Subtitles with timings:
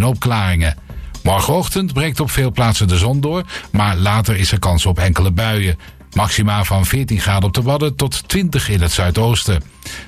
[0.00, 0.76] in opklaringen.
[1.22, 5.30] Morgenochtend breekt op veel plaatsen de zon door, maar later is er kans op enkele
[5.30, 5.78] buien.
[6.12, 9.62] Maxima van 14 graden op de Wadden tot 20 in het zuidoosten.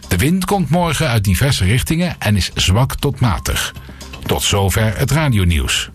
[0.09, 3.75] De wind komt morgen uit diverse richtingen en is zwak tot matig.
[4.27, 5.91] Tot zover het radionieuws.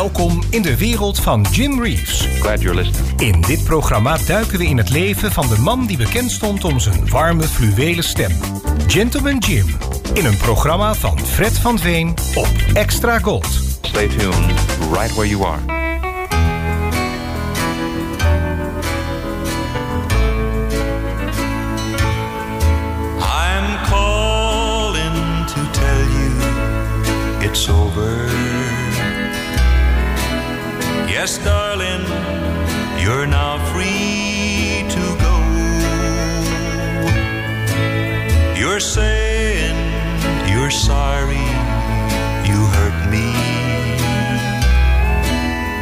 [0.00, 2.20] Welkom in de wereld van Jim Reeves.
[2.20, 3.20] Glad you're listening.
[3.20, 6.78] In dit programma duiken we in het leven van de man die bekend stond om
[6.78, 8.30] zijn warme fluwelen stem.
[8.86, 9.66] Gentleman Jim.
[10.14, 13.46] In een programma van Fred van Veen op Extra Gold.
[13.80, 14.52] Stay tuned
[14.92, 15.60] right where you are.
[23.18, 28.39] I'm calling to tell you it's over.
[31.20, 32.06] Yes, darling,
[32.98, 35.36] you're now free to go.
[38.58, 39.76] You're saying
[40.48, 41.46] you're sorry
[42.48, 43.28] you hurt me,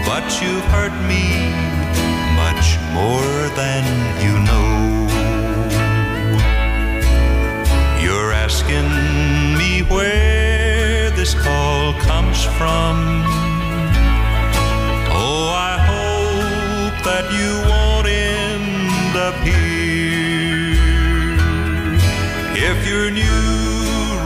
[0.09, 1.25] but you've hurt me
[2.42, 3.84] much more than
[4.25, 5.06] you know.
[8.03, 8.91] You're asking
[9.56, 13.38] me where this call comes from.
[17.11, 20.77] That you won't end up here.
[22.71, 23.41] If your new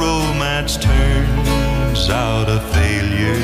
[0.04, 3.42] romance turns out a failure,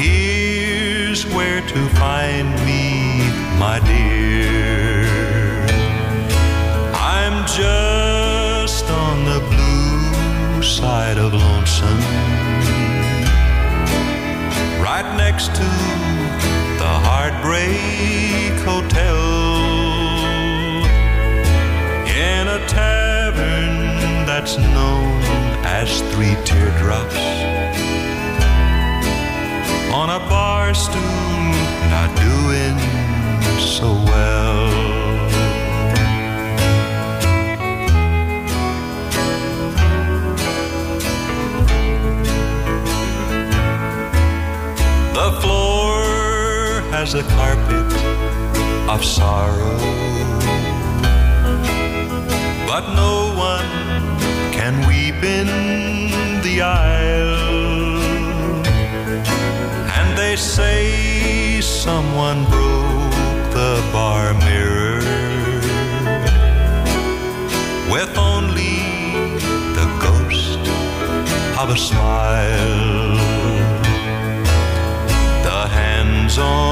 [0.00, 2.84] here's where to find me,
[3.64, 5.04] my dear.
[7.16, 12.02] I'm just on the blue side of lonesome
[14.82, 15.99] right next to
[17.30, 19.14] Heartbreak Hotel
[22.06, 25.22] in a tavern that's known
[25.64, 27.14] as Three Teardrops.
[29.94, 31.00] On a bar stool,
[31.88, 32.76] not doing
[33.60, 34.79] so well.
[47.00, 47.90] Has a carpet
[48.90, 49.78] of sorrow,
[52.66, 53.70] but no one
[54.52, 55.48] can weep in
[56.42, 58.02] the aisle.
[59.98, 65.00] And they say someone broke the bar mirror
[67.94, 68.76] with only
[69.78, 70.62] the ghost
[71.60, 73.16] of a smile.
[75.48, 76.69] The hands on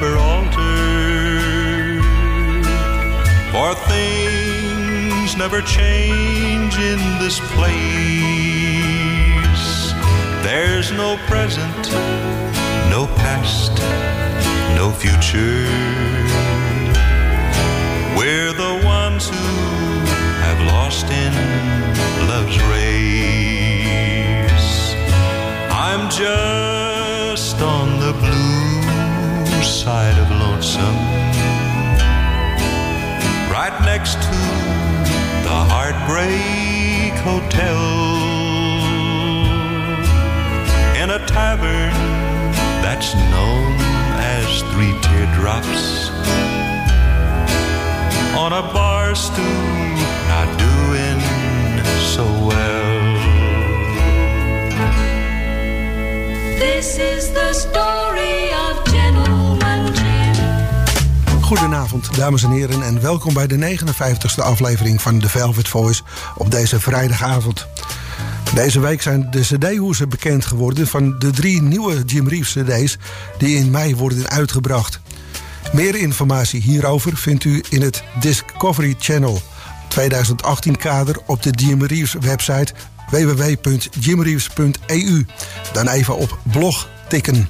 [0.00, 2.02] never alter,
[3.52, 7.74] for things never change in this place.
[10.42, 11.92] There's no present,
[12.90, 13.72] no past,
[14.74, 15.62] no future.
[18.18, 19.54] We're the ones who
[20.46, 21.32] have lost in
[22.26, 23.36] love's race.
[25.70, 26.53] I'm just
[29.84, 30.96] side of lonesome,
[33.52, 34.36] right next to
[35.46, 37.80] the Heartbreak Hotel,
[41.02, 41.92] in a tavern
[42.80, 43.76] that's known
[44.38, 46.08] as Three Teardrops,
[48.38, 49.44] on a bar stool,
[50.32, 51.20] not doing
[52.14, 52.94] so well.
[56.58, 58.03] This is the story
[61.54, 66.02] Goedenavond, dames en heren, en welkom bij de 59ste aflevering van The Velvet Voice
[66.36, 67.66] op deze vrijdagavond.
[68.54, 72.98] Deze week zijn de CD-hoezen bekend geworden van de drie nieuwe Jim Reeves CD's
[73.38, 75.00] die in mei worden uitgebracht.
[75.72, 79.42] Meer informatie hierover vindt u in het Discovery Channel
[79.88, 82.74] 2018 kader op de Jim Reeves website
[83.10, 85.24] www.jimreeves.eu.
[85.72, 87.48] Dan even op blog tikken.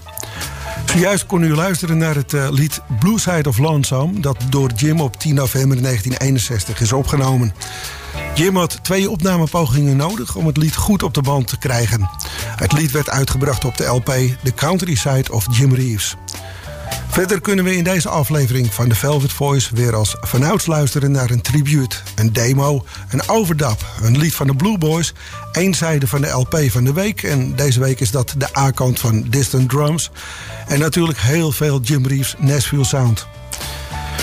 [0.94, 4.20] Zojuist kon u luisteren naar het eh, lied Blue Side of Lonesome...
[4.20, 7.54] dat door Jim op 10 november 1961 is opgenomen.
[8.34, 12.10] Jim had twee opnamepogingen nodig om het lied goed op de band te krijgen.
[12.56, 14.06] Het lied werd uitgebracht op de LP
[14.42, 16.16] The Countryside of Jim Reeves.
[17.14, 21.30] Verder kunnen we in deze aflevering van The Velvet Voice weer als vanouds luisteren naar
[21.30, 25.12] een tribute, een demo, een overdub, een lied van de Blue Boys,
[25.52, 29.00] één zijde van de LP van de week en deze week is dat de A-kant
[29.00, 30.10] van Distant Drums
[30.66, 33.26] en natuurlijk heel veel Jim Reeves Nashville Sound.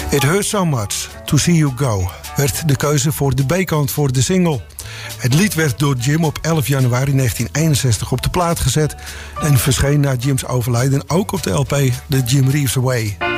[0.09, 4.11] It Hurts So Much To See You Go werd de keuze voor de B-kant voor
[4.11, 4.61] de single.
[5.17, 8.95] Het lied werd door Jim op 11 januari 1961 op de plaat gezet
[9.41, 11.77] en verscheen na Jim's overlijden ook op de LP
[12.09, 13.31] The Jim Reeves Way.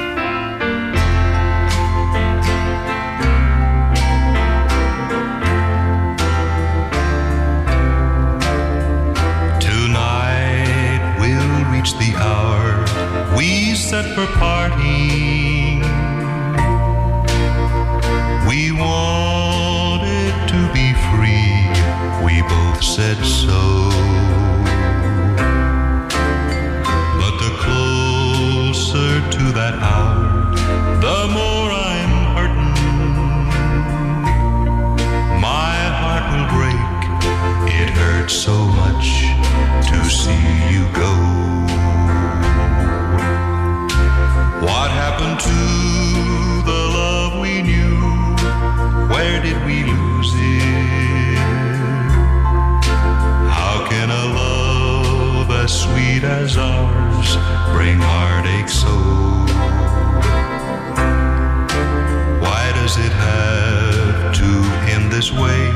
[65.14, 65.68] This way?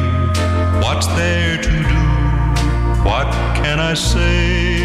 [0.82, 2.04] What's there to do?
[3.08, 3.32] What
[3.62, 4.77] can I say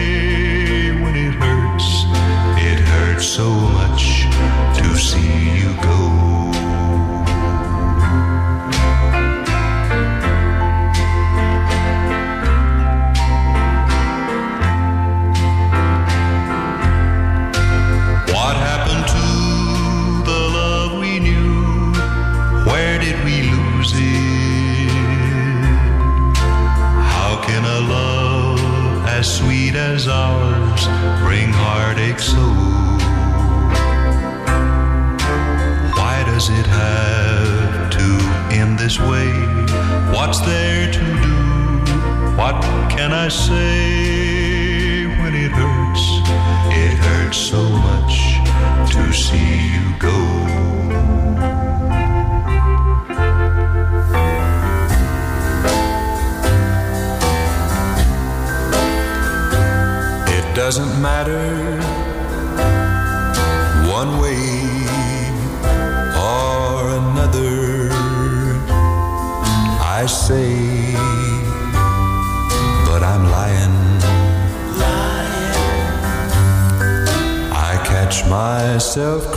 [78.94, 79.32] myself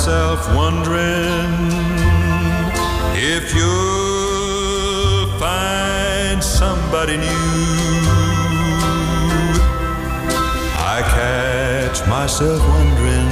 [0.00, 1.52] myself wondering
[3.16, 7.28] if you'll find somebody new.
[10.94, 13.28] I catch myself wondering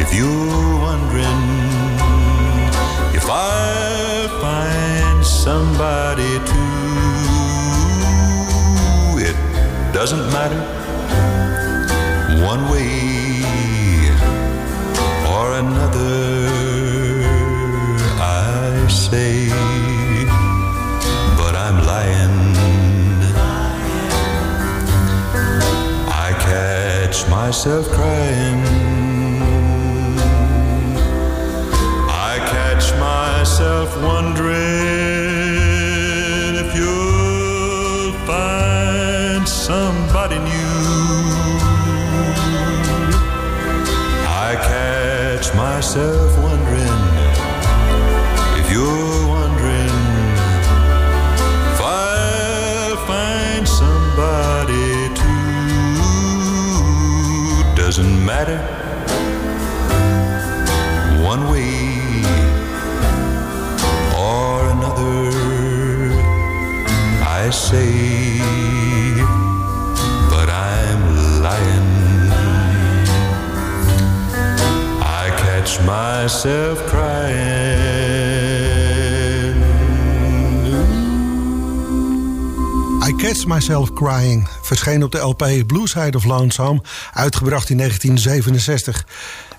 [0.00, 1.42] if you're wondering
[3.18, 7.34] if I'll find somebody too.
[9.28, 9.36] It
[9.92, 10.62] doesn't matter
[12.46, 13.13] one way
[27.46, 28.60] myself crying.
[32.30, 34.54] I catch myself wondering
[36.62, 40.84] if you'll find somebody new.
[44.48, 46.43] I catch myself
[67.46, 68.38] I say,
[70.30, 72.32] but I'm lying.
[75.02, 77.84] I catch myself crying.
[83.02, 86.82] I Catch Myself Crying verscheen op de LP Blue Side of Lonesome,
[87.12, 89.06] uitgebracht in 1967.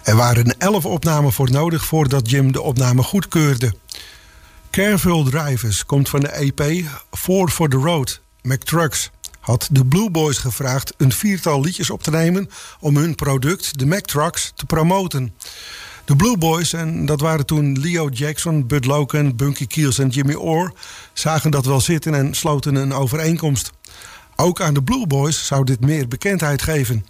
[0.04, 3.74] Er waren 11 opnamen voor nodig voordat Jim de opname goedkeurde.
[4.76, 8.22] Careful Drivers komt van de EP Ford for the Road.
[8.42, 13.80] McTrucks had de Blue Boys gevraagd een viertal liedjes op te nemen om hun product,
[13.80, 15.34] de McTrucks, te promoten.
[16.06, 20.34] De Blue Boys, en dat waren toen Leo Jackson, Bud Logan, Bunky Keels en Jimmy
[20.34, 20.74] Orr,
[21.14, 23.72] zagen dat wel zitten en sloten een overeenkomst.
[24.36, 27.06] Ook aan de Blue Boys zou dit meer bekendheid geven.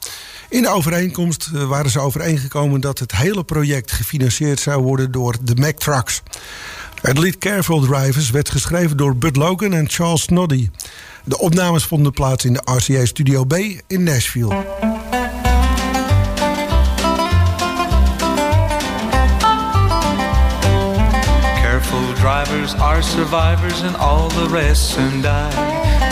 [0.50, 5.36] In de overeenkomst eh, waren ze overeengekomen dat het hele project gefinancierd zou worden door
[5.42, 6.22] de Mack Trucks.
[7.06, 10.70] Het lied Careful Drivers werd geschreven door Bud Logan en Charles Noddy.
[11.24, 13.54] De opnames vonden plaats in de RCA Studio B
[13.88, 14.66] in Nashville.
[21.62, 25.50] Careful drivers are survivors and all the rest soon die.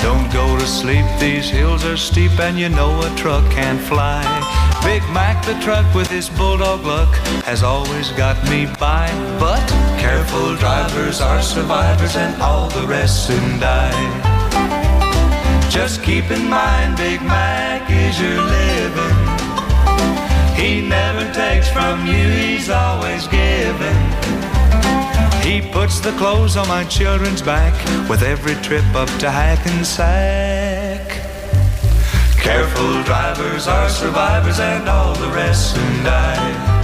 [0.02, 4.63] Don't go to sleep, these hills are steep and you know a truck can't fly.
[4.84, 7.14] Big Mac the truck with his bulldog luck
[7.46, 9.08] has always got me by.
[9.40, 9.66] But
[9.98, 14.34] careful drivers are survivors and all the rest soon die.
[15.70, 19.34] Just keep in mind, Big Mac is your living.
[20.54, 24.02] He never takes from you, he's always giving.
[25.42, 27.74] He puts the clothes on my children's back
[28.10, 30.73] with every trip up to Hackensack.
[32.44, 36.84] Careful drivers are survivors and all the rest soon die.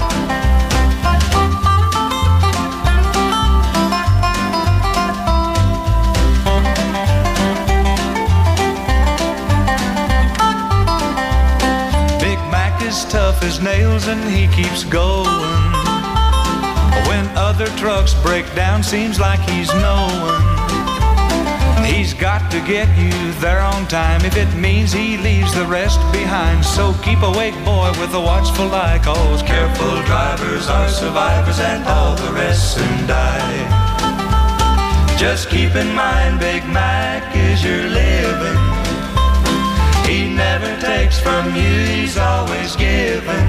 [12.22, 15.26] Big Mac is tough as nails and he keeps going.
[17.10, 20.59] When other trucks break down, seems like he's knowing.
[21.90, 26.00] He's got to get you there on time if it means he leaves the rest
[26.12, 26.64] behind.
[26.64, 32.16] So keep awake, boy, with a watchful eye, cause careful drivers are survivors and all
[32.16, 33.90] the rest soon die.
[35.18, 38.60] Just keep in mind, Big Mac is your living.
[40.08, 43.48] He never takes from you, he's always giving.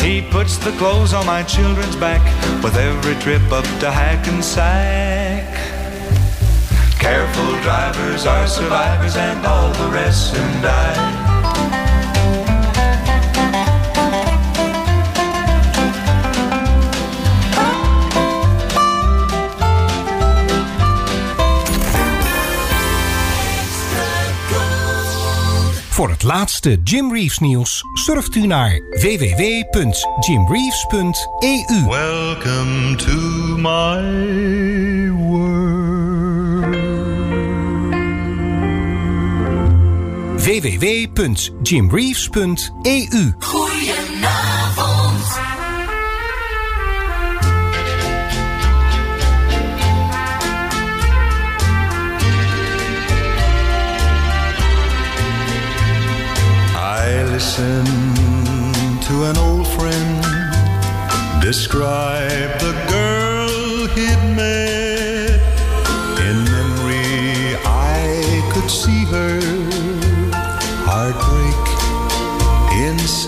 [0.00, 2.22] He puts the clothes on my children's back
[2.62, 5.59] with every trip up to Hackensack.
[7.00, 10.94] Careful drivers are survivors and all the rest soon die.
[25.88, 31.86] Voor het laatste Jim Reeves nieuws surft u naar www.jimreeves.eu.
[31.88, 33.16] Welcome to
[33.56, 35.79] my world.
[40.50, 43.22] www.jimreeves.eu.
[43.38, 45.22] Goedenavond.
[56.74, 57.86] I listen
[59.06, 60.24] to an old friend
[61.40, 62.74] describe the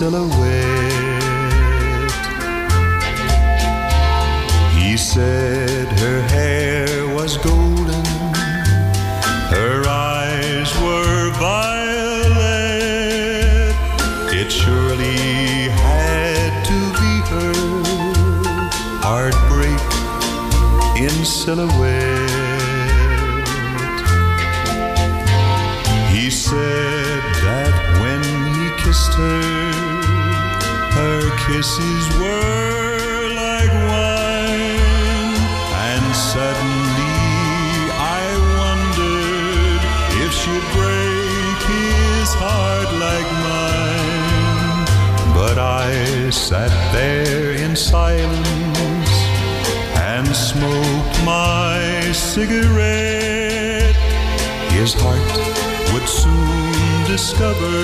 [0.03, 1.01] silhouette.
[4.75, 8.05] He said her hair was golden,
[9.55, 12.43] her eyes were violet.
[14.39, 17.55] It surely had to be her
[19.07, 19.83] heartbreak
[21.01, 22.43] in silhouette.
[26.11, 28.21] He said that when
[28.53, 29.92] he kissed her,
[31.03, 35.35] her kisses were like wine,
[35.91, 37.19] and suddenly
[38.19, 38.23] I
[38.61, 39.81] wondered
[40.23, 44.83] if she'd break his heart like mine.
[45.39, 49.13] But I sat there in silence
[50.11, 51.79] and smoked my
[52.13, 53.97] cigarette.
[54.77, 55.33] His heart
[55.91, 57.77] would soon discover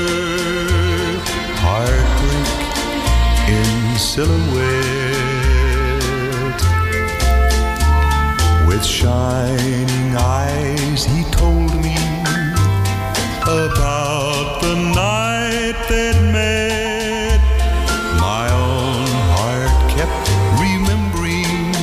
[1.65, 2.58] heartbreak
[3.49, 4.99] in silhouette.
[8.67, 11.95] With shining eyes, he told me
[13.43, 17.39] about the night they'd met.
[18.19, 20.25] My own heart kept
[20.63, 21.73] remembering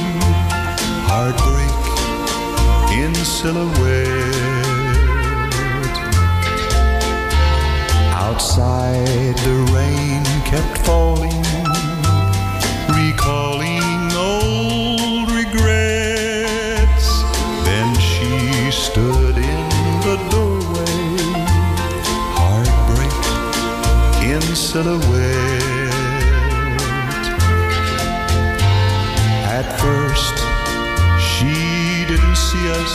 [1.11, 1.85] heartbreak
[3.03, 4.07] in silhouette.
[8.15, 11.26] Outside, the rain kept falling,
[24.77, 25.95] silhouette.
[29.59, 30.37] At first,
[31.31, 32.95] she didn't see us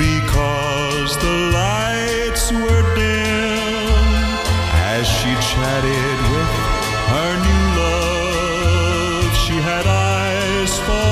[0.00, 4.00] because the lights were dim
[4.92, 6.52] as she chatted with
[7.12, 9.30] her new love.
[9.44, 11.04] She had eyes for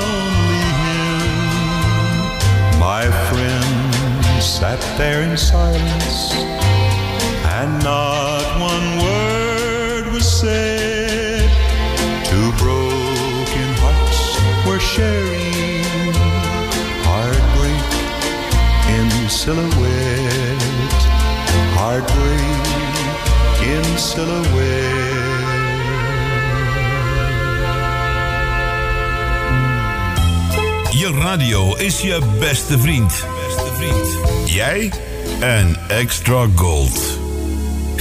[0.00, 1.20] only him.
[2.80, 6.32] My friend sat there in silence,
[7.60, 11.48] and not one word was said.
[12.30, 14.22] Two broken hearts
[14.66, 16.12] were sharing
[17.08, 17.88] heartbreak
[18.96, 21.02] in silhouette.
[21.78, 22.66] Heartbreak
[23.74, 25.14] in silhouette.
[30.90, 33.26] Je radio is je beste vriend.
[33.46, 34.08] Beste vriend.
[34.50, 34.92] Jij
[35.40, 37.15] en Extra Gold.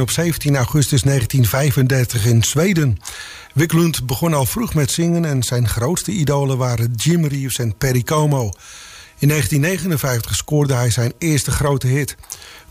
[0.00, 2.98] Op 17 augustus 1935 in Zweden.
[3.54, 8.02] Wiklund begon al vroeg met zingen en zijn grootste idolen waren Jim Reeves en Perry
[8.02, 8.50] Como.
[9.18, 12.16] In 1959 scoorde hij zijn eerste grote hit.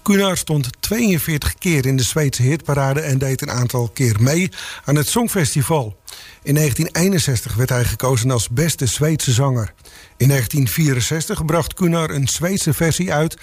[0.02, 4.50] Kunar stond 42 keer in de Zweedse hitparade en deed een aantal keer mee
[4.84, 5.96] aan het Songfestival.
[6.44, 9.74] In 1961 werd hij gekozen als beste Zweedse zanger.
[10.18, 13.38] In 1964 bracht Kunar een Zweedse versie uit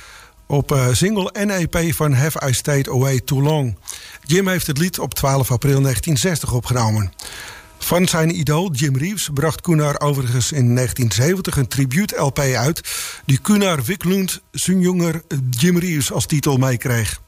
[0.52, 3.76] op eh, single en EP van Have I Stayed Away Too Long.
[4.24, 7.12] Jim heeft het lied op 12 april 1960 opgenomen.
[7.78, 12.80] Van zijn idool Jim Reeves bracht Kunar overigens in 1970 een tribute-LP uit...
[13.24, 17.20] die Kunar Wiklund zijn jonger Jim Reeves als titel meekreeg.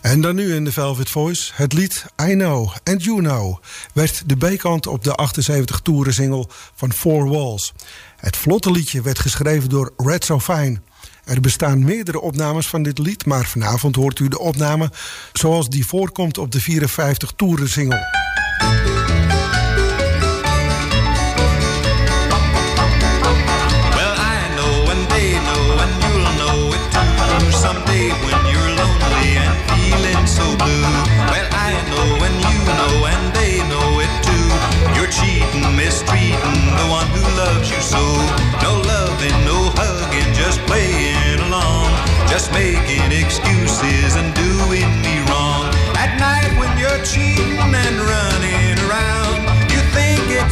[0.00, 1.52] En dan nu in de Velvet Voice.
[1.54, 6.46] Het lied I Know and You Know werd de B-kant op de 78 toeren single
[6.74, 7.72] van Four Walls.
[8.16, 10.80] Het vlotte liedje werd geschreven door Red So Fine.
[11.28, 14.90] Er bestaan meerdere opnames van dit lied, maar vanavond hoort u de opname
[15.32, 18.37] zoals die voorkomt op de 54 toeren single.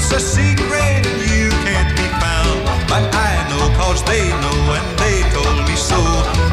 [0.08, 2.62] It's a secret you can't be found.
[2.86, 5.98] But I know cause they know and they told me so.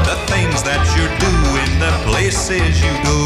[0.09, 3.19] The things that you're doing, the places you go.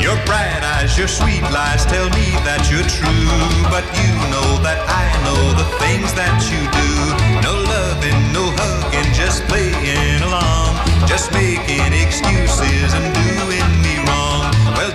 [0.00, 3.28] Your bright eyes, your sweet lies tell me that you're true.
[3.68, 6.88] But you know that I know the things that you do.
[7.44, 10.80] No loving, no hugging, just playing along.
[11.06, 14.48] Just making excuses and doing me wrong.
[14.72, 14.92] Well,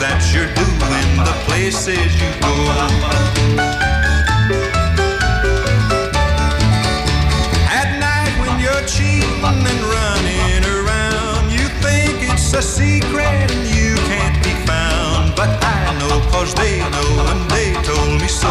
[0.00, 2.54] that you're doing, the places you go.
[7.68, 13.94] At night when you're cheating and running around, you think it's a secret and you
[14.08, 15.36] can't be found.
[15.36, 18.48] But I know cause they know and they told me so.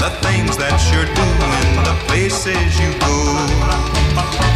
[0.00, 4.47] The things that you're doing, the places you go.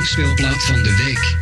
[0.00, 1.36] De langspeelplaat van de week.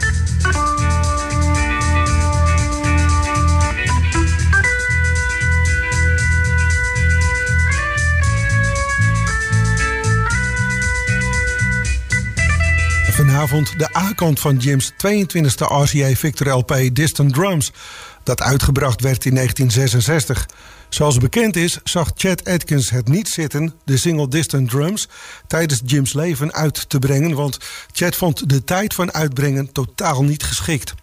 [13.12, 17.72] Vanavond de A-kant van Jim's 22e RCA Victor LP Distant Drums,
[18.28, 20.48] dat uitgebracht werd in 1966.
[20.88, 25.08] Zoals bekend is, zag Chad Atkins het niet zitten de single Distant Drums
[25.46, 27.58] tijdens Jim's leven uit te brengen, want
[27.92, 30.94] Chad vond de tijd van uitbrengen totaal niet geschikt.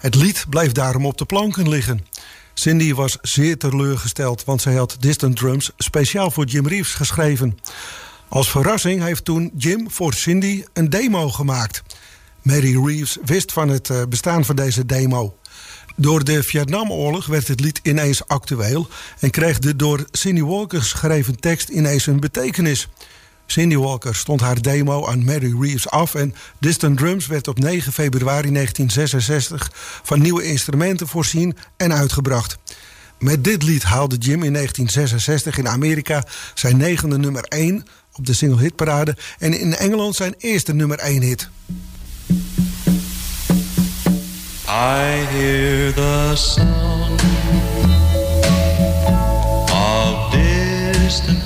[0.00, 2.06] Het lied bleef daarom op de planken liggen.
[2.54, 7.58] Cindy was zeer teleurgesteld, want zij had Distant Drums speciaal voor Jim Reeves geschreven.
[8.28, 11.82] Als verrassing heeft toen Jim voor Cindy een demo gemaakt.
[12.42, 15.34] Mary Reeves wist van het eh, bestaan van deze demo.
[15.96, 18.88] Door de Vietnamoorlog werd het lied ineens actueel
[19.20, 22.88] en kreeg de door Cindy Walker geschreven tekst ineens een betekenis.
[23.46, 27.92] Cindy Walker stond haar demo aan Mary Reeves af en Distant Drums werd op 9
[27.92, 29.70] februari 1966
[30.02, 32.58] van nieuwe instrumenten voorzien en uitgebracht.
[33.18, 38.32] Met dit lied haalde Jim in 1966 in Amerika zijn negende nummer 1 op de
[38.32, 41.48] single hitparade en in Engeland zijn eerste nummer 1 hit.
[44.76, 47.20] I hear the sound
[49.70, 51.43] of distant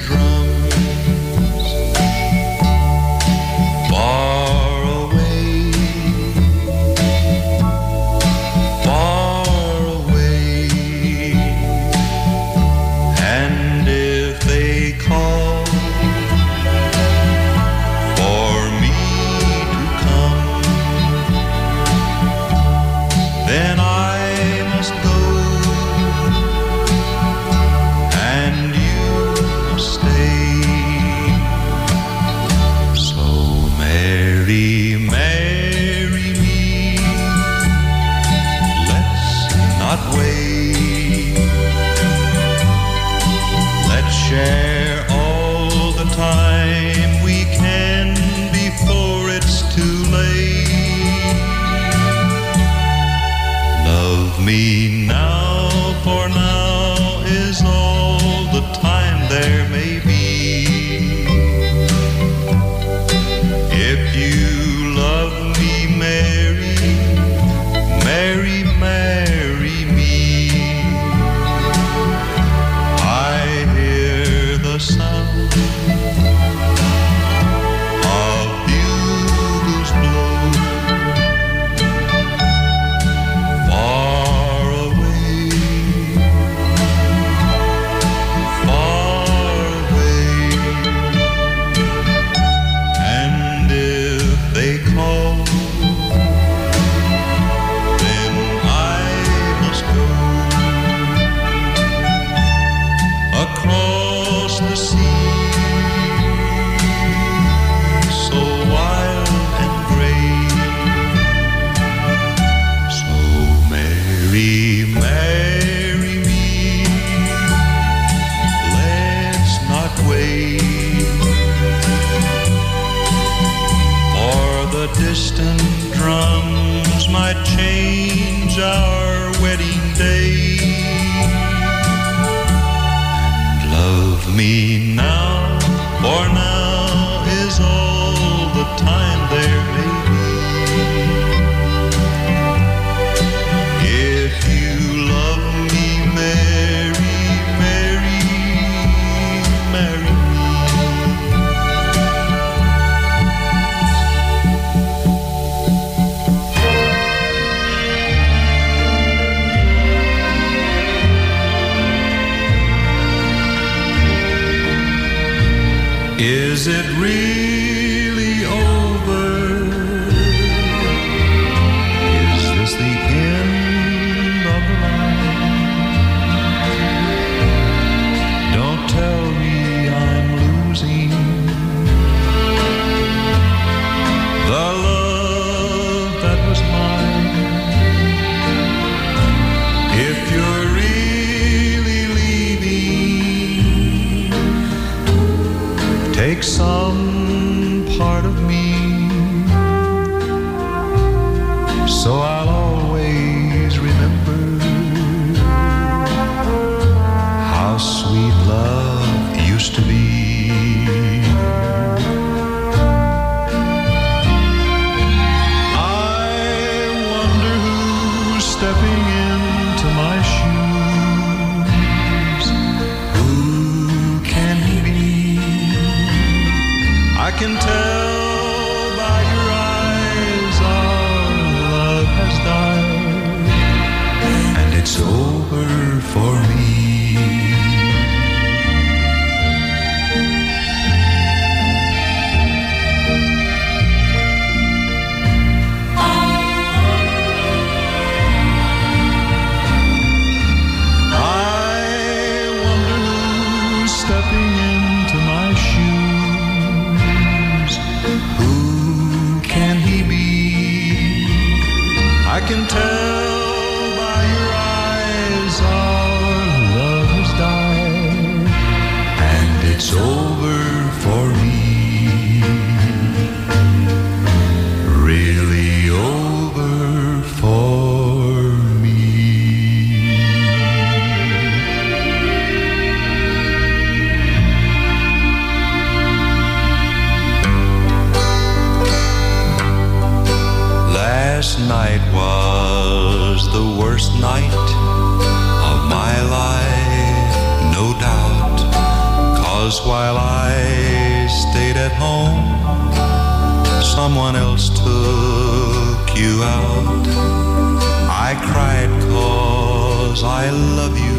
[310.18, 311.18] 'Cause I love you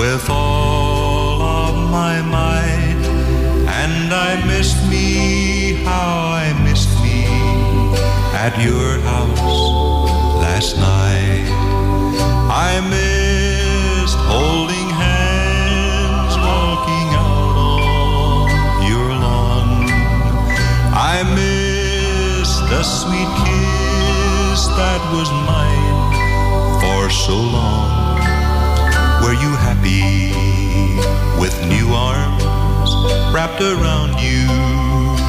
[0.00, 3.02] with all of my might.
[3.82, 6.10] And I missed me, how
[6.44, 7.26] I missed me
[8.44, 9.60] at your house
[10.44, 11.48] last night.
[12.68, 18.48] I missed holding hands, walking out on
[18.90, 19.70] your lawn.
[21.12, 25.85] I missed the sweet kiss that was mine
[27.06, 28.16] for so long?
[29.22, 30.34] Were you happy
[31.40, 32.90] with new arms
[33.32, 34.46] wrapped around you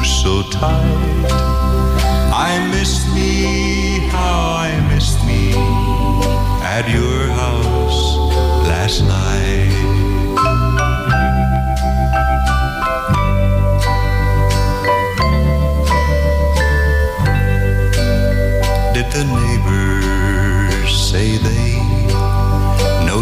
[0.04, 1.30] so tight?
[2.34, 5.52] I miss me, how I missed me
[6.76, 8.00] at your house
[8.72, 9.76] last night.
[18.94, 21.57] Did the neighbors say they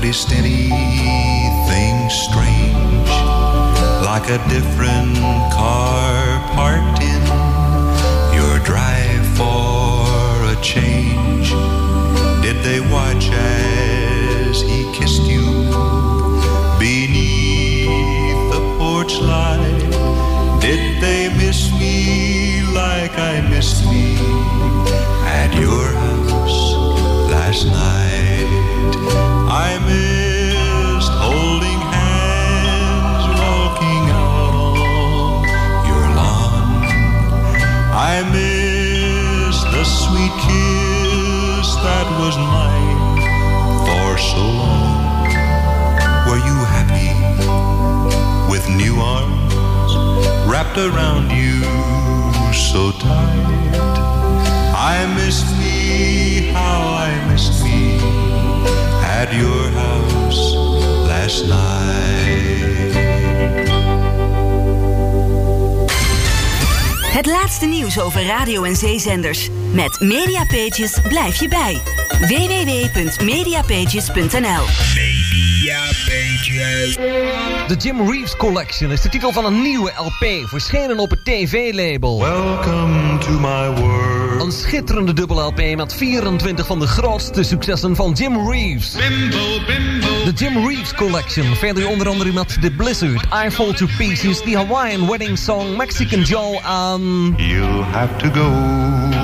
[0.07, 3.11] noticed anything strange?
[4.05, 5.17] Like a different
[5.53, 7.23] car parked in
[8.33, 10.07] your drive for
[10.47, 11.51] a change?
[12.41, 15.16] Did they watch as he kissed
[50.77, 51.63] wrapped around you
[52.53, 53.77] so tight?
[54.75, 57.99] I missed me, how I missed me
[59.03, 60.55] at your house
[61.09, 61.65] last night.
[67.13, 69.49] Het laatste nieuws over radio- en zeezenders.
[69.73, 71.81] Met Mediapages blijf je bij.
[72.21, 75.16] www.mediapages.nl
[77.67, 82.19] De Jim Reeves Collection is de titel van een nieuwe LP, verschenen op het TV-label.
[82.19, 84.43] Welcome to my world.
[84.43, 88.93] Een schitterende dubbel LP met 24 van de grootste successen van Jim Reeves.
[88.93, 94.57] De Jim Reeves Collection, verder onder andere met The Blizzard, I Fall to Pieces, The
[94.57, 97.35] Hawaiian Wedding Song, Mexican Joe aan...
[97.37, 98.53] You'll have to go.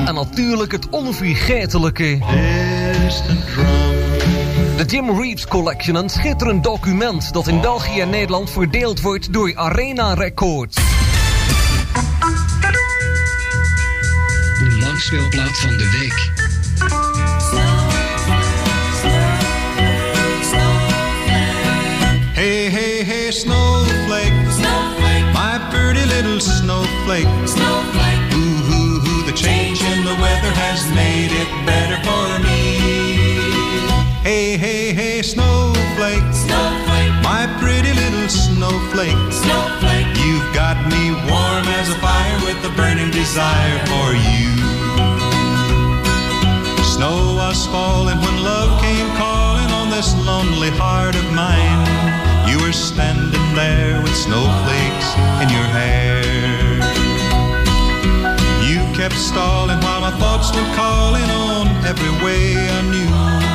[0.06, 2.18] En natuurlijk het onvergetelijke...
[3.04, 3.91] Distant drum.
[4.76, 9.52] De Jim Reeves Collection, een schitterend document dat in België en Nederland verdeeld wordt door
[9.54, 10.74] Arena Records.
[14.58, 16.30] De langspeelplaat van de week.
[22.34, 24.32] Hey, hey, hey, snowflake.
[24.50, 25.24] Snowflake.
[25.32, 27.28] My pretty little snowflake.
[27.44, 28.34] Snowflake.
[28.34, 32.51] Ooh, ooh, ooh, the change in the weather has made it better for me.
[34.32, 36.24] Hey, hey, hey, snowflake.
[36.32, 37.12] Snowflake.
[37.20, 39.20] My pretty little snowflake.
[39.28, 40.08] Snowflake.
[40.24, 44.48] You've got me warm as a fire with a burning desire for you.
[46.80, 51.84] Snow was falling when love came calling on this lonely heart of mine.
[52.48, 55.08] You were standing there with snowflakes
[55.44, 56.24] in your hair.
[58.64, 63.42] You kept stalling while my thoughts were calling on every way I knew for one
[63.42, 63.51] excuse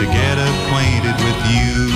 [0.00, 1.92] to get acquainted with you.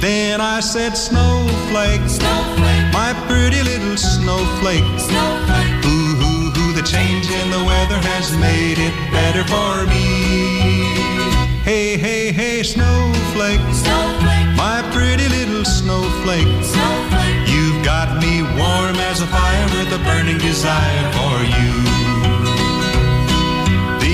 [0.00, 5.72] Then I said, Snowflake, snowflake, my pretty little snowflake, snowflake.
[5.88, 10.92] Ooh, ooh, ooh, the change in the weather has made it better for me.
[11.64, 17.48] Hey, hey, hey, snowflake, snowflake, my pretty little snowflake, snowflake.
[17.48, 21.97] You've got me warm as a fire with a burning desire for you.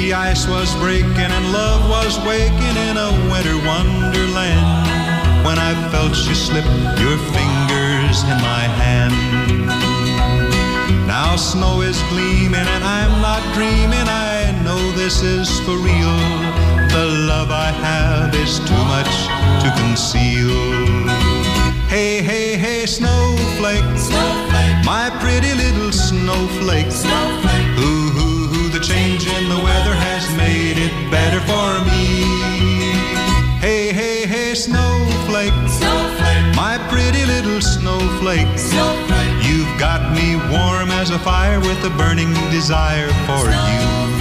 [0.05, 4.69] The ice was breaking and love was waking in a winter wonderland.
[5.47, 6.67] When I felt you slip
[7.01, 9.17] your fingers in my hand.
[11.07, 14.07] Now snow is gleaming and I'm not dreaming.
[14.07, 16.17] I know this is for real.
[16.93, 19.15] The love I have is too much
[19.63, 20.53] to conceal.
[21.89, 27.79] Hey, hey, hey, snowflake, snowflake, my pretty little snowflake, snowflake.
[27.79, 28.04] Ooh, ooh, ooh, the
[28.87, 32.05] change in the weather has made it better for me.
[33.61, 39.47] Hey, hey, hey, snowflake, snowflake, my pretty little snowflake, snowflake.
[39.47, 44.14] You've got me warm as a fire with a burning desire for you.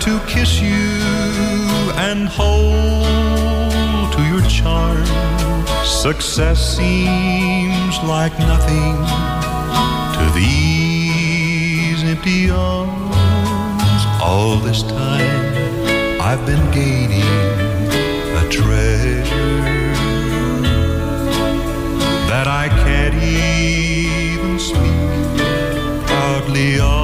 [0.00, 1.02] to kiss you
[2.06, 5.04] and hold to your charm.
[5.84, 8.94] Success seems like nothing
[10.16, 14.02] to these empty arms.
[14.22, 17.22] All this time I've been gaining
[18.42, 19.22] a treasure
[22.30, 26.97] that I can't even speak proudly of.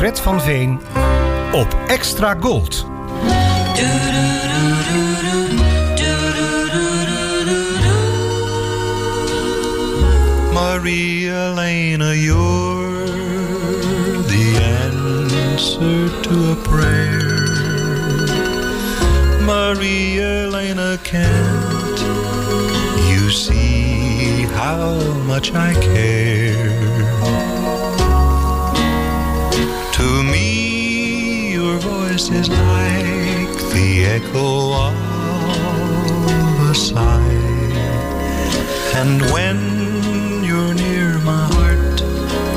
[0.00, 0.80] Fred van Veen
[1.52, 2.86] op Extra Gold.
[10.52, 13.06] Maria Elena, you're
[14.26, 14.56] the
[14.88, 17.46] answer to a prayer.
[19.44, 22.00] Maria Elena, can't
[23.10, 26.99] you see how much I care?
[31.70, 37.36] your voice is like the echo of a sigh.
[39.00, 39.58] And when
[40.48, 41.98] you're near, my heart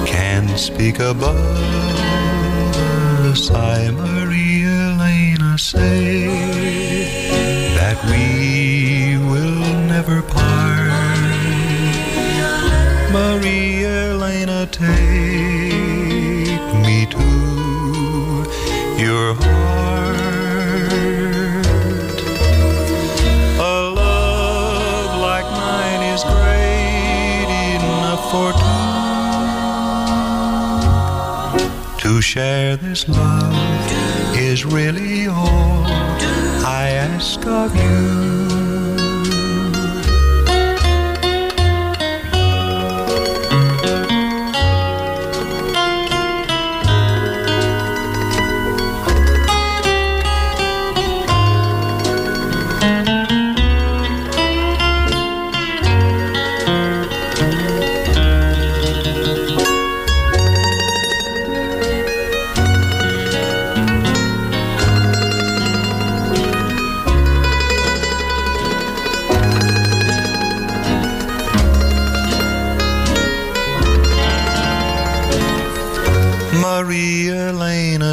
[0.07, 1.35] can speak above
[3.31, 3.91] a sigh.
[3.91, 6.27] Maria Elena, say
[7.77, 10.91] that we will never part.
[13.11, 15.62] Maria Elena, take.
[18.97, 20.17] Your heart.
[23.59, 28.59] A love like mine is great enough for two.
[32.01, 33.53] To share this love
[34.37, 35.85] is really all
[36.65, 38.52] I ask of you.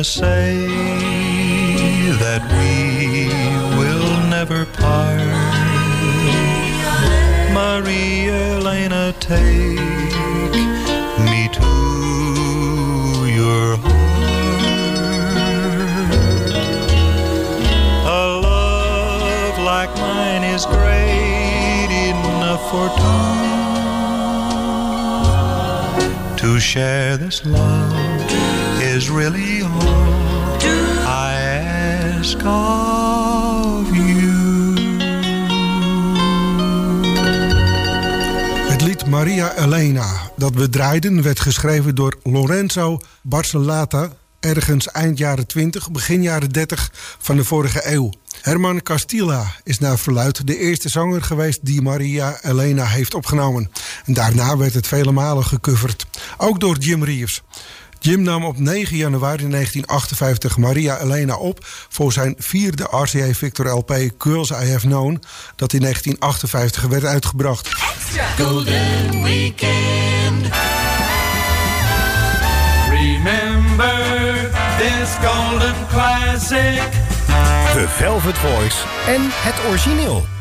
[0.02, 0.66] Say
[2.22, 3.28] that we
[3.78, 5.20] will never part.
[7.52, 9.44] Maria Elena, take
[11.28, 11.72] me to
[13.28, 13.92] your heart.
[18.06, 22.88] A love like mine is great enough for
[26.38, 26.46] two.
[26.46, 27.99] To share this love
[29.00, 30.60] is really all
[31.06, 31.34] I
[32.18, 34.74] ask of you.
[38.68, 45.46] Het lied Maria Elena dat we draaiden werd geschreven door Lorenzo Barcelata ergens eind jaren
[45.46, 48.12] 20, begin jaren 30 van de vorige eeuw.
[48.42, 53.70] Herman Castilla is naar verluid de eerste zanger geweest die Maria Elena heeft opgenomen.
[54.04, 57.42] En daarna werd het vele malen gecoverd, ook door Jim Reeves.
[58.02, 63.92] Jim nam op 9 januari 1958 Maria Elena op voor zijn vierde RCA Victor LP
[64.18, 65.22] Girls I Have Known,
[65.56, 67.68] dat in 1958 werd uitgebracht.
[68.38, 70.48] Golden Weekend.
[72.90, 76.82] Remember this golden classic.
[77.72, 78.76] The Velvet Voice
[79.06, 80.39] en het origineel.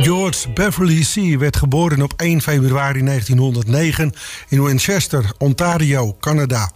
[0.00, 1.38] George Beverly C.
[1.38, 4.12] werd geboren op 1 februari 1909
[4.48, 6.70] in Winchester, Ontario, Canada.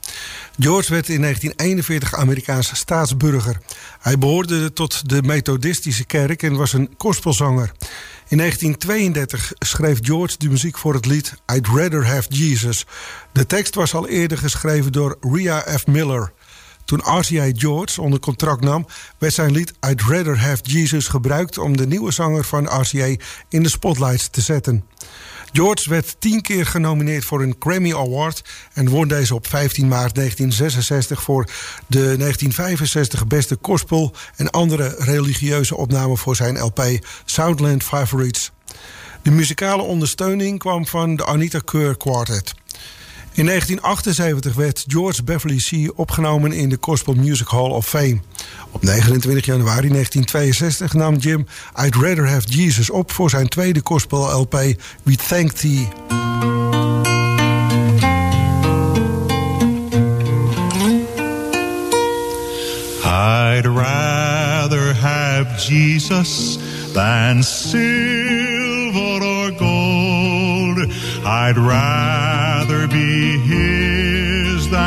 [0.59, 3.59] George werd in 1941 Amerikaanse staatsburger.
[4.01, 7.73] Hij behoorde tot de Methodistische kerk en was een gospelzanger.
[8.29, 12.87] In 1932 schreef George de muziek voor het lied I'd Rather Have Jesus.
[13.33, 15.87] De tekst was al eerder geschreven door Rhea F.
[15.87, 16.33] Miller.
[16.87, 18.87] Toen RCA George onder contract nam,
[19.19, 23.17] werd zijn lied I'd Rather Have Jesus gebruikt om de nieuwe zanger van RCA
[23.49, 24.85] in de spotlights te zetten.
[25.53, 30.15] George werd tien keer genomineerd voor een Grammy Award en won deze op 15 maart
[30.15, 31.45] 1966 voor
[31.87, 36.85] de 1965 beste gospel en andere religieuze opname voor zijn LP
[37.25, 38.51] Southland Favorites.
[39.23, 42.55] De muzikale ondersteuning kwam van de Anita Keur Quartet.
[43.37, 45.91] In 1978 werd George Beverly C.
[45.95, 48.19] opgenomen in de Gospel Music Hall of Fame.
[48.71, 51.47] Op 29 januari 1962 nam Jim
[51.85, 54.53] I'd Rather Have Jesus op voor zijn tweede gospel LP
[55.03, 55.89] We Thank Thee.
[63.05, 66.59] I'd rather have Jesus
[66.93, 70.79] than silver or gold.
[71.25, 72.36] I'd rather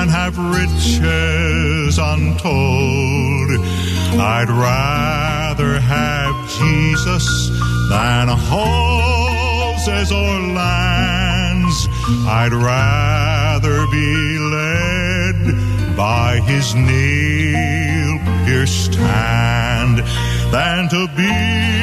[0.09, 3.49] have riches untold.
[4.19, 7.25] I'd rather have Jesus
[7.89, 11.87] than houses or lands.
[12.27, 19.99] I'd rather be led by his nail pierced hand
[20.51, 21.78] than to be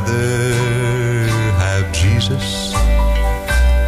[0.00, 1.28] rather
[1.58, 2.72] have Jesus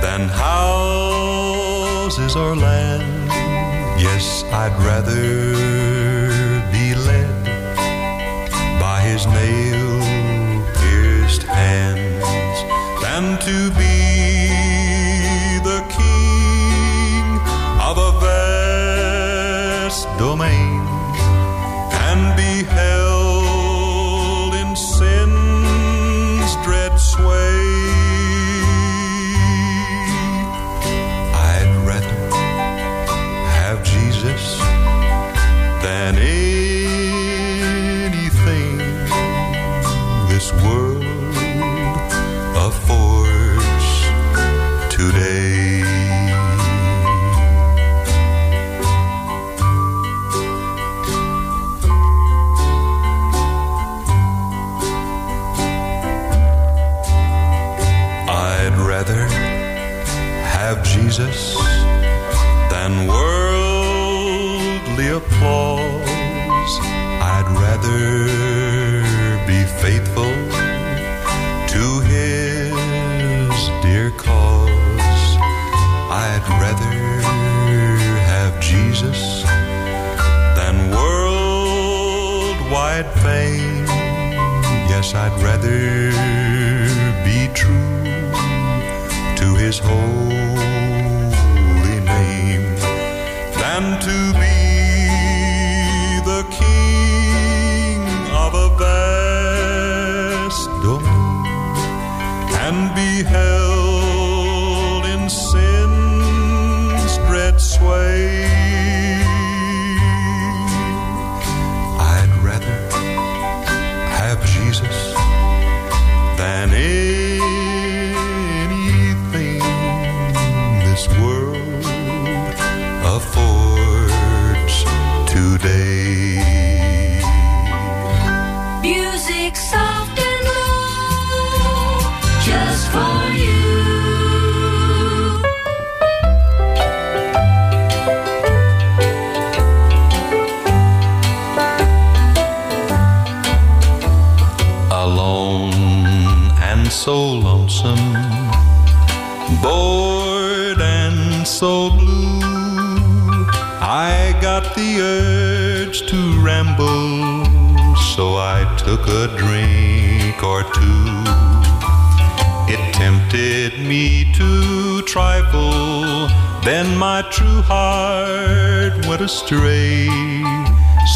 [0.03, 1.77] than houses
[2.37, 3.31] or land.
[4.01, 5.53] Yes, I'd rather
[6.73, 7.45] be led
[8.81, 10.01] by his nail
[10.75, 12.63] pierced hands
[13.03, 14.12] than to be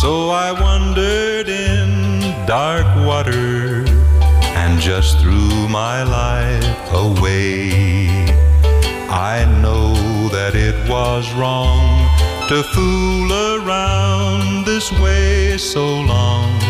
[0.07, 3.83] So I wandered in dark water
[4.55, 7.73] and just threw my life away.
[9.09, 9.95] I know
[10.29, 12.07] that it was wrong
[12.49, 16.61] to fool around this way so long.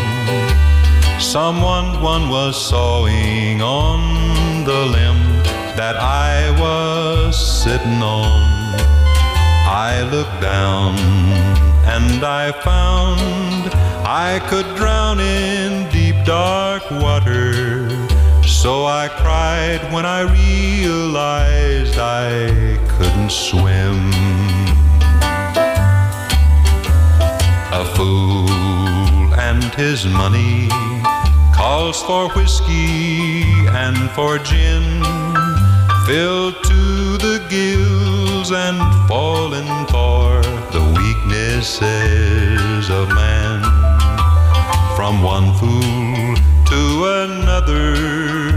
[1.19, 5.43] Someone one was sawing on the limb
[5.75, 8.57] that I was sitting on.
[9.69, 11.56] I looked down
[11.87, 13.71] and I found
[14.05, 17.89] I could drown in deep dark water.
[18.45, 23.99] So I cried when I realized I couldn't swim.
[27.81, 30.67] A fool and his money
[31.55, 33.43] calls for whiskey
[33.83, 35.03] and for gin,
[36.05, 36.81] filled to
[37.25, 38.77] the gills and
[39.07, 40.66] fallen for
[41.37, 43.61] weaknesses of man.
[44.95, 46.35] From one fool
[46.65, 46.81] to
[47.23, 48.51] another,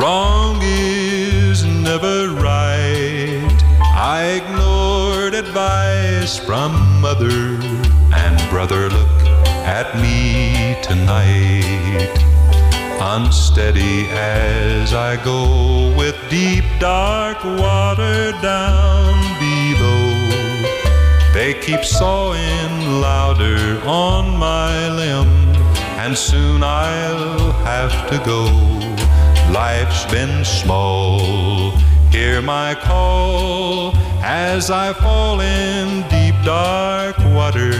[0.00, 3.58] wrong is never right.
[3.94, 7.58] I ignored advice from mother
[8.14, 8.90] and brother.
[8.90, 9.20] Look
[9.78, 12.18] at me tonight.
[13.14, 19.41] Unsteady as I go with deep dark water down.
[21.42, 25.26] They keep sawing louder on my limb,
[25.98, 28.44] and soon I'll have to go.
[29.52, 31.72] Life's been small.
[32.12, 37.72] Hear my call as I fall in deep dark water.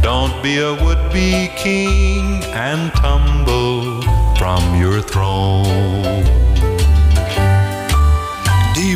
[0.00, 4.00] Don't be a would be king and tumble
[4.38, 6.45] from your throne.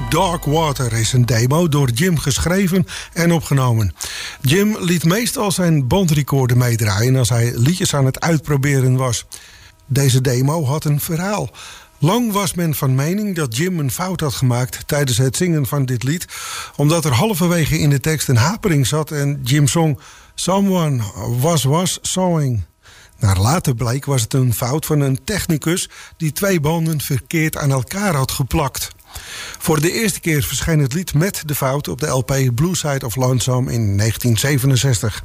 [0.08, 3.94] Dark Water is een demo door Jim geschreven en opgenomen.
[4.40, 9.26] Jim liet meestal zijn bandrecorder meedraaien als hij liedjes aan het uitproberen was.
[9.86, 11.50] Deze demo had een verhaal.
[11.98, 15.84] Lang was men van mening dat Jim een fout had gemaakt tijdens het zingen van
[15.84, 16.26] dit lied,
[16.76, 20.00] omdat er halverwege in de tekst een hapering zat en Jim zong
[20.34, 21.02] Someone
[21.40, 22.62] was was sawing.
[23.18, 27.70] Naar later bleek was het een fout van een technicus die twee banden verkeerd aan
[27.70, 28.90] elkaar had geplakt.
[29.58, 33.06] Voor de eerste keer verscheen het lied met de fout op de LP Blue Side
[33.06, 35.22] of Lonesome in 1967.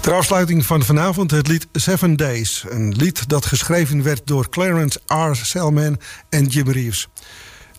[0.00, 2.64] Ter afsluiting van vanavond het lied Seven Days.
[2.68, 5.34] Een lied dat geschreven werd door Clarence R.
[5.34, 7.08] Selman en Jim Reeves.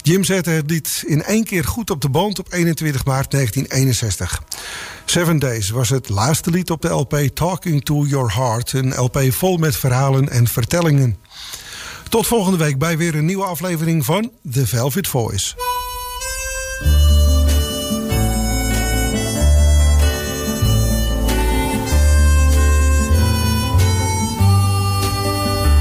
[0.01, 4.43] Jim zette het lied in één keer goed op de band op 21 maart 1961.
[5.05, 8.73] Seven Days was het laatste lied op de LP Talking to Your Heart.
[8.73, 11.17] Een LP vol met verhalen en vertellingen.
[12.09, 15.53] Tot volgende week bij weer een nieuwe aflevering van The Velvet Voice.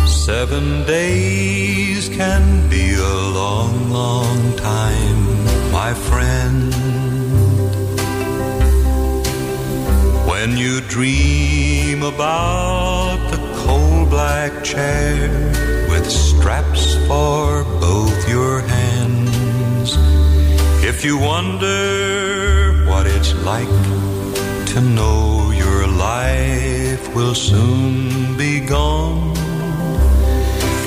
[0.04, 6.74] Seven days can be a long, long time, my friend.
[10.26, 15.75] When you dream about the coal black chair
[16.06, 19.96] with straps for both your hands.
[20.84, 23.76] If you wonder what it's like
[24.72, 29.34] to know your life will soon be gone.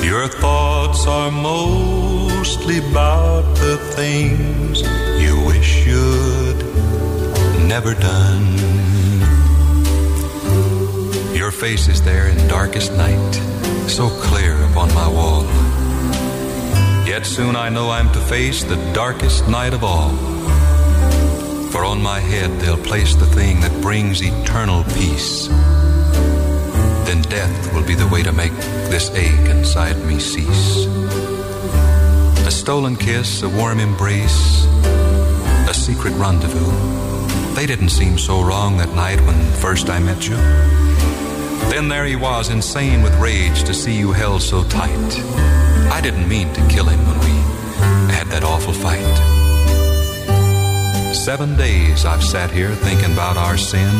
[0.03, 4.81] Your thoughts are mostly about the things
[5.23, 6.61] you wish you'd
[7.67, 8.47] never done.
[11.35, 13.33] Your face is there in darkest night,
[13.89, 15.43] so clear upon my wall.
[17.05, 20.11] Yet soon I know I'm to face the darkest night of all.
[21.71, 25.49] For on my head they'll place the thing that brings eternal peace
[27.09, 28.51] then death will be the way to make
[28.91, 30.85] this ache inside me cease.
[32.45, 34.65] A stolen kiss, a warm embrace,
[35.67, 36.71] a secret rendezvous.
[37.55, 40.37] They didn't seem so wrong that night when first I met you.
[41.69, 45.13] Then there he was, insane with rage to see you held so tight.
[45.91, 47.35] I didn't mean to kill him when we
[48.11, 49.15] had that awful fight.
[51.13, 53.93] Seven days I've sat here thinking about our sin.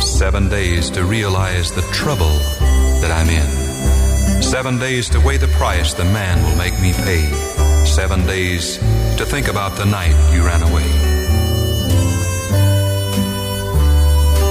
[0.00, 2.38] Seven days to realize the trouble
[3.00, 4.42] that I'm in.
[4.42, 7.24] Seven days to weigh the price the man will make me pay.
[7.84, 8.78] Seven days
[9.18, 10.88] to think about the night you ran away.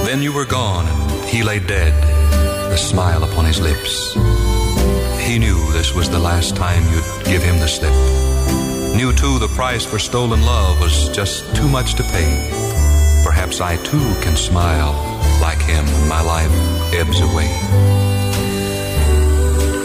[0.04, 1.03] Then you were gone
[1.34, 1.92] he lay dead,
[2.72, 4.14] a smile upon his lips.
[5.26, 7.92] He knew this was the last time you'd give him the slip.
[8.94, 12.30] Knew too the price for stolen love was just too much to pay.
[13.24, 14.92] Perhaps I too can smile
[15.40, 16.54] like him when my life
[16.94, 17.50] ebbs away.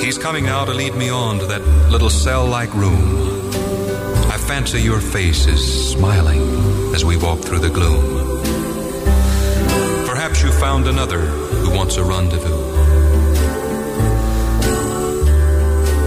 [0.06, 3.50] He's coming now to lead me on to that little cell like room.
[4.30, 6.41] I fancy your face is smiling
[6.93, 8.39] as we walk through the gloom.
[10.30, 12.55] Perhaps you found another who wants a rendezvous.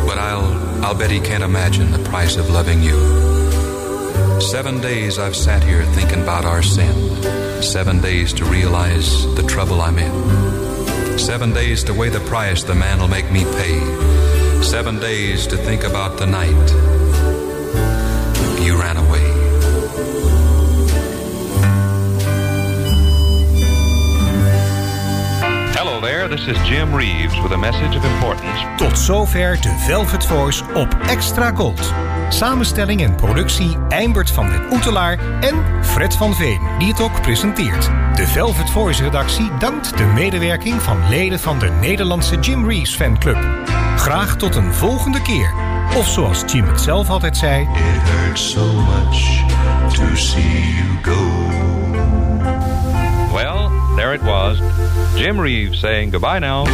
[0.06, 2.96] But I'll, I'll bet he can't imagine the price of loving you.
[4.40, 7.20] Seven days I've sat here thinking about our sin.
[7.64, 11.18] Seven days to realize the trouble I'm in.
[11.18, 14.62] Seven days to weigh the price the man will make me pay.
[14.62, 17.01] Seven days to think about the night
[26.37, 28.66] this is Jim Reeves with a message of importance.
[28.76, 31.93] Tot zover de Velvet Voice op Extra Gold.
[32.28, 37.91] Samenstelling en productie Eimbert van den Oetelaar en Fred van Veen, die het ook presenteert.
[38.14, 43.39] De Velvet Voice redactie dankt de medewerking van leden van de Nederlandse Jim Reeves fanclub.
[43.97, 45.55] Graag tot een volgende keer.
[45.97, 47.62] Of zoals Jim het zelf altijd zei...
[47.62, 47.68] It
[48.09, 49.45] hurts so much
[49.95, 51.41] to see you go.
[54.43, 55.18] Was.
[55.18, 56.64] Jim Reeves saying goodbye now.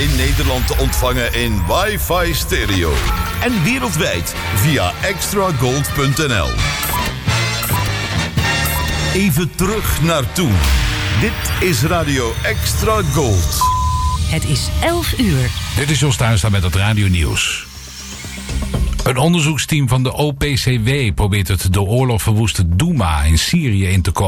[0.00, 2.92] In Nederland te ontvangen in wifi stereo.
[3.42, 6.48] En wereldwijd via extragold.nl.
[9.14, 10.52] Even terug naar toen.
[11.20, 13.60] Dit is Radio Extra Gold.
[14.30, 15.50] Het is 11 uur.
[15.76, 17.66] Dit is Jos Tuinstra met het Radio Nieuws.
[19.04, 24.10] Een onderzoeksteam van de OPCW probeert het door oorlog verwoeste Douma in Syrië in te
[24.10, 24.18] komen.